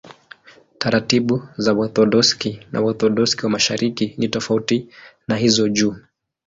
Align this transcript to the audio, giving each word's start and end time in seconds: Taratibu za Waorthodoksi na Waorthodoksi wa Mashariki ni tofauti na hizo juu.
Taratibu 0.79 1.37
za 1.63 1.73
Waorthodoksi 1.73 2.59
na 2.71 2.81
Waorthodoksi 2.81 3.41
wa 3.43 3.49
Mashariki 3.49 4.15
ni 4.17 4.27
tofauti 4.27 4.89
na 5.27 5.35
hizo 5.35 5.69
juu. 5.69 5.95